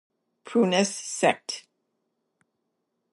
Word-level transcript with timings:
Prunus 0.43 0.95
sect. 0.97 1.67